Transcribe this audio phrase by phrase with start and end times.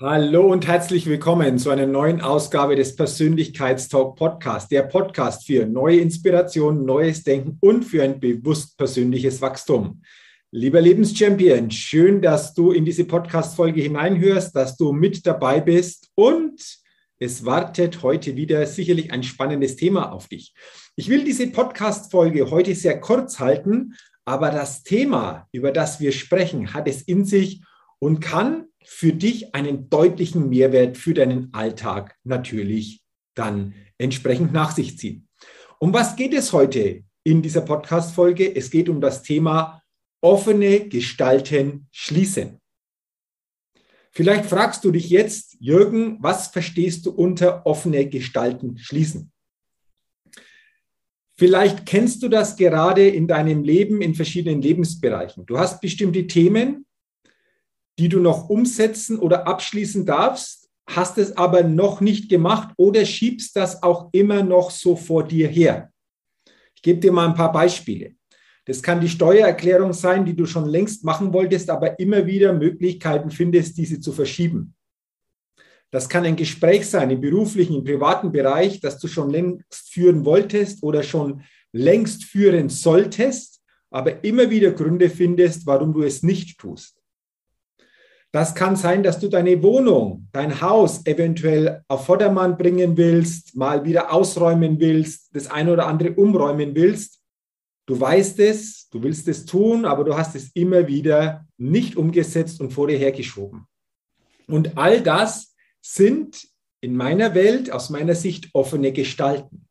[0.00, 5.98] Hallo und herzlich willkommen zu einer neuen Ausgabe des Persönlichkeitstalk Podcast, der Podcast für neue
[5.98, 10.00] Inspiration, neues Denken und für ein bewusst persönliches Wachstum.
[10.52, 16.62] Lieber Lebenschampion, schön, dass du in diese Podcast-Folge hineinhörst, dass du mit dabei bist und
[17.18, 20.54] es wartet heute wieder sicherlich ein spannendes Thema auf dich.
[20.94, 26.72] Ich will diese Podcast-Folge heute sehr kurz halten, aber das Thema, über das wir sprechen,
[26.72, 27.62] hat es in sich
[27.98, 33.02] und kann für dich einen deutlichen Mehrwert für deinen Alltag natürlich
[33.34, 35.28] dann entsprechend nach sich ziehen.
[35.78, 38.54] Um was geht es heute in dieser Podcast-Folge?
[38.56, 39.82] Es geht um das Thema
[40.20, 42.60] offene Gestalten schließen.
[44.10, 49.30] Vielleicht fragst du dich jetzt, Jürgen, was verstehst du unter offene Gestalten schließen?
[51.36, 55.46] Vielleicht kennst du das gerade in deinem Leben in verschiedenen Lebensbereichen.
[55.46, 56.84] Du hast bestimmte Themen,
[57.98, 63.54] die du noch umsetzen oder abschließen darfst, hast es aber noch nicht gemacht oder schiebst
[63.56, 65.92] das auch immer noch so vor dir her.
[66.74, 68.14] Ich gebe dir mal ein paar Beispiele.
[68.64, 73.30] Das kann die Steuererklärung sein, die du schon längst machen wolltest, aber immer wieder Möglichkeiten
[73.30, 74.74] findest, diese zu verschieben.
[75.90, 80.24] Das kann ein Gespräch sein im beruflichen, im privaten Bereich, das du schon längst führen
[80.24, 81.42] wolltest oder schon
[81.72, 86.97] längst führen solltest, aber immer wieder Gründe findest, warum du es nicht tust.
[88.30, 93.84] Das kann sein, dass du deine Wohnung, dein Haus eventuell auf Vordermann bringen willst, mal
[93.84, 97.20] wieder ausräumen willst, das eine oder andere umräumen willst.
[97.86, 102.60] Du weißt es, du willst es tun, aber du hast es immer wieder nicht umgesetzt
[102.60, 103.66] und vor dir hergeschoben.
[104.46, 106.48] Und all das sind
[106.80, 109.66] in meiner Welt, aus meiner Sicht, offene Gestalten.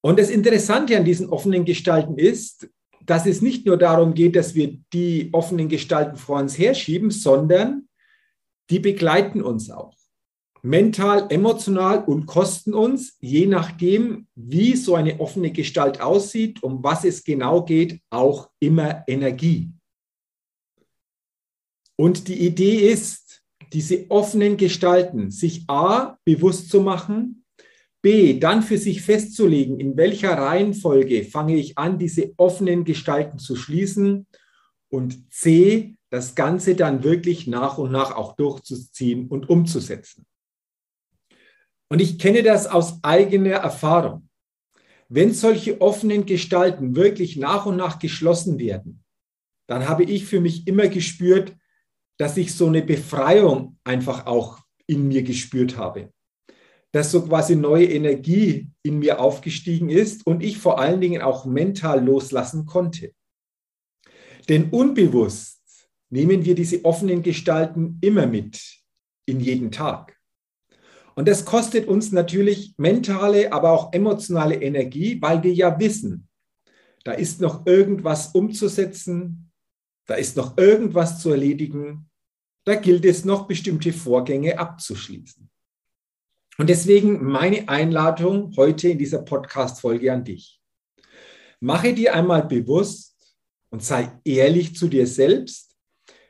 [0.00, 2.68] Und das Interessante an diesen offenen Gestalten ist,
[3.06, 7.88] dass es nicht nur darum geht, dass wir die offenen Gestalten vor uns herschieben, sondern
[8.70, 9.96] die begleiten uns auch.
[10.62, 17.04] Mental, emotional und kosten uns, je nachdem, wie so eine offene Gestalt aussieht, um was
[17.04, 19.72] es genau geht, auch immer Energie.
[21.96, 23.42] Und die Idee ist,
[23.72, 27.41] diese offenen Gestalten sich A bewusst zu machen,
[28.02, 33.54] B, dann für sich festzulegen, in welcher Reihenfolge fange ich an, diese offenen Gestalten zu
[33.54, 34.26] schließen.
[34.88, 40.26] Und C, das Ganze dann wirklich nach und nach auch durchzuziehen und umzusetzen.
[41.88, 44.28] Und ich kenne das aus eigener Erfahrung.
[45.08, 49.04] Wenn solche offenen Gestalten wirklich nach und nach geschlossen werden,
[49.68, 51.54] dann habe ich für mich immer gespürt,
[52.18, 56.12] dass ich so eine Befreiung einfach auch in mir gespürt habe
[56.92, 61.46] dass so quasi neue Energie in mir aufgestiegen ist und ich vor allen Dingen auch
[61.46, 63.12] mental loslassen konnte.
[64.48, 65.60] Denn unbewusst
[66.10, 68.60] nehmen wir diese offenen Gestalten immer mit
[69.26, 70.18] in jeden Tag.
[71.14, 76.28] Und das kostet uns natürlich mentale, aber auch emotionale Energie, weil wir ja wissen,
[77.04, 79.50] da ist noch irgendwas umzusetzen,
[80.06, 82.10] da ist noch irgendwas zu erledigen,
[82.64, 85.50] da gilt es noch bestimmte Vorgänge abzuschließen.
[86.62, 90.60] Und deswegen meine Einladung heute in dieser Podcast-Folge an dich.
[91.58, 93.36] Mache dir einmal bewusst
[93.70, 95.76] und sei ehrlich zu dir selbst,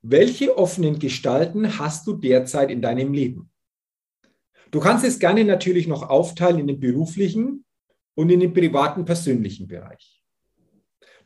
[0.00, 3.50] welche offenen Gestalten hast du derzeit in deinem Leben?
[4.70, 7.66] Du kannst es gerne natürlich noch aufteilen in den beruflichen
[8.14, 10.22] und in den privaten, persönlichen Bereich.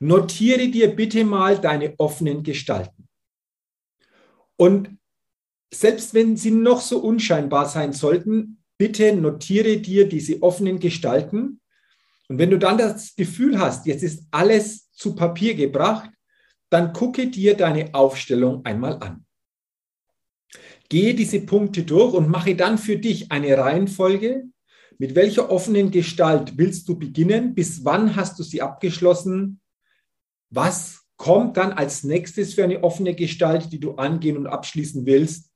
[0.01, 3.09] Notiere dir bitte mal deine offenen Gestalten.
[4.57, 4.99] Und
[5.73, 11.61] selbst wenn sie noch so unscheinbar sein sollten, bitte notiere dir diese offenen Gestalten.
[12.29, 16.11] Und wenn du dann das Gefühl hast, jetzt ist alles zu Papier gebracht,
[16.71, 19.25] dann gucke dir deine Aufstellung einmal an.
[20.89, 24.45] Gehe diese Punkte durch und mache dann für dich eine Reihenfolge,
[25.01, 27.55] Mit welcher offenen Gestalt willst du beginnen?
[27.55, 29.61] Bis wann hast du sie abgeschlossen?
[30.51, 35.48] Was kommt dann als nächstes für eine offene Gestalt, die du angehen und abschließen willst?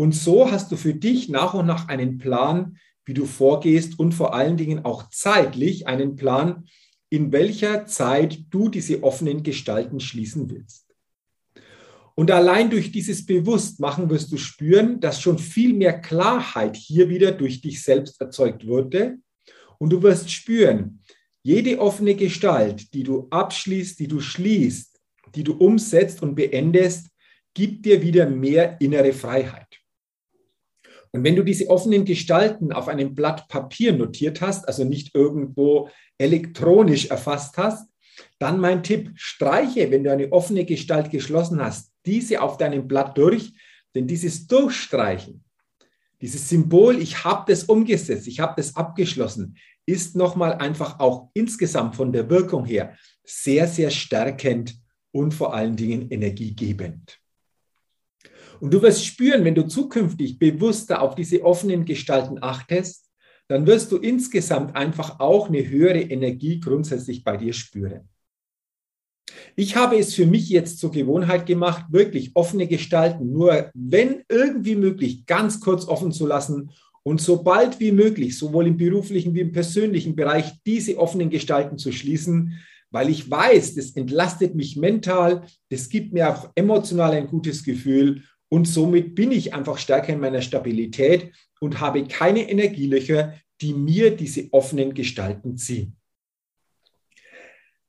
[0.00, 4.12] Und so hast du für dich nach und nach einen Plan, wie du vorgehst und
[4.12, 6.64] vor allen Dingen auch zeitlich einen Plan,
[7.10, 10.86] in welcher Zeit du diese offenen Gestalten schließen willst.
[12.14, 17.32] Und allein durch dieses Bewusstmachen wirst du spüren, dass schon viel mehr Klarheit hier wieder
[17.32, 19.18] durch dich selbst erzeugt wurde.
[19.76, 21.02] Und du wirst spüren,
[21.42, 24.98] jede offene Gestalt, die du abschließt, die du schließt,
[25.34, 27.10] die du umsetzt und beendest,
[27.52, 29.79] gibt dir wieder mehr innere Freiheit.
[31.12, 35.88] Und wenn du diese offenen Gestalten auf einem Blatt Papier notiert hast, also nicht irgendwo
[36.18, 37.88] elektronisch erfasst hast,
[38.38, 43.16] dann mein Tipp, streiche, wenn du eine offene Gestalt geschlossen hast, diese auf deinem Blatt
[43.18, 43.52] durch,
[43.94, 45.42] denn dieses Durchstreichen,
[46.20, 49.56] dieses Symbol, ich habe das umgesetzt, ich habe das abgeschlossen,
[49.86, 54.76] ist nochmal einfach auch insgesamt von der Wirkung her sehr, sehr stärkend
[55.12, 57.19] und vor allen Dingen energiegebend.
[58.60, 63.10] Und du wirst spüren, wenn du zukünftig bewusster auf diese offenen Gestalten achtest,
[63.48, 68.08] dann wirst du insgesamt einfach auch eine höhere Energie grundsätzlich bei dir spüren.
[69.56, 74.76] Ich habe es für mich jetzt zur Gewohnheit gemacht, wirklich offene Gestalten nur, wenn irgendwie
[74.76, 76.70] möglich, ganz kurz offen zu lassen
[77.02, 81.92] und sobald wie möglich, sowohl im beruflichen wie im persönlichen Bereich, diese offenen Gestalten zu
[81.92, 82.58] schließen,
[82.90, 88.22] weil ich weiß, das entlastet mich mental, das gibt mir auch emotional ein gutes Gefühl
[88.50, 94.16] und somit bin ich einfach stärker in meiner Stabilität und habe keine Energielöcher, die mir
[94.16, 95.96] diese offenen Gestalten ziehen.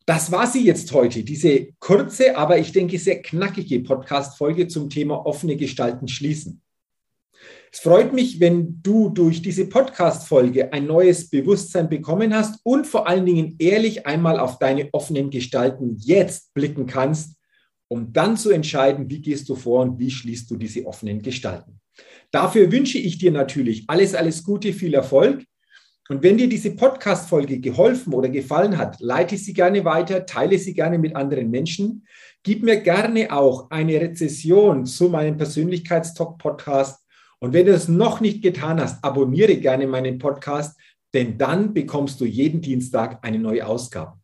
[0.06, 5.26] Das war sie jetzt heute, diese kurze, aber ich denke sehr knackige Podcast-Folge zum Thema
[5.26, 6.62] offene Gestalten schließen.
[7.72, 13.08] Es freut mich, wenn du durch diese Podcast-Folge ein neues Bewusstsein bekommen hast und vor
[13.08, 17.41] allen Dingen ehrlich einmal auf deine offenen Gestalten jetzt blicken kannst
[17.92, 21.82] um dann zu entscheiden, wie gehst du vor und wie schließt du diese offenen Gestalten.
[22.32, 25.44] Dafür wünsche ich dir natürlich alles, alles Gute, viel Erfolg.
[26.08, 30.74] Und wenn dir diese Podcast-Folge geholfen oder gefallen hat, leite sie gerne weiter, teile sie
[30.74, 32.08] gerne mit anderen Menschen.
[32.44, 37.06] Gib mir gerne auch eine Rezession zu meinem Persönlichkeitstalk-Podcast.
[37.40, 40.80] Und wenn du es noch nicht getan hast, abonniere gerne meinen Podcast,
[41.14, 44.18] denn dann bekommst du jeden Dienstag eine neue Ausgabe.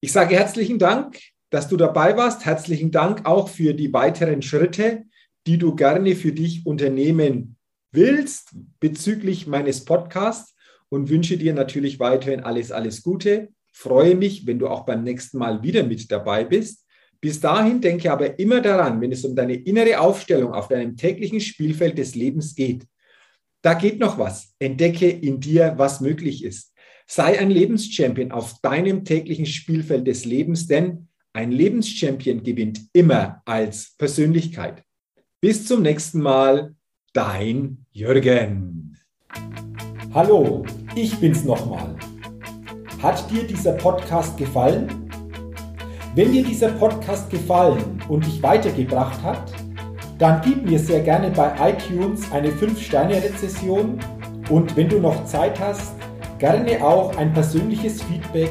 [0.00, 1.18] Ich sage herzlichen Dank
[1.50, 2.44] dass du dabei warst.
[2.46, 5.04] Herzlichen Dank auch für die weiteren Schritte,
[5.46, 7.56] die du gerne für dich unternehmen
[7.92, 10.54] willst bezüglich meines Podcasts
[10.88, 13.48] und wünsche dir natürlich weiterhin alles, alles Gute.
[13.72, 16.86] Freue mich, wenn du auch beim nächsten Mal wieder mit dabei bist.
[17.20, 21.40] Bis dahin denke aber immer daran, wenn es um deine innere Aufstellung auf deinem täglichen
[21.40, 22.86] Spielfeld des Lebens geht.
[23.62, 24.54] Da geht noch was.
[24.58, 26.72] Entdecke in dir, was möglich ist.
[27.06, 33.94] Sei ein Lebenschampion auf deinem täglichen Spielfeld des Lebens, denn ein Lebenschampion gewinnt immer als
[33.96, 34.82] Persönlichkeit.
[35.40, 36.74] Bis zum nächsten Mal,
[37.12, 38.96] dein Jürgen.
[40.12, 40.64] Hallo,
[40.96, 41.96] ich bin's nochmal.
[43.00, 45.08] Hat dir dieser Podcast gefallen?
[46.16, 49.52] Wenn dir dieser Podcast gefallen und dich weitergebracht hat,
[50.18, 54.00] dann gib mir sehr gerne bei iTunes eine 5-Sterne-Rezession
[54.50, 55.94] und wenn du noch Zeit hast,
[56.38, 58.50] gerne auch ein persönliches Feedback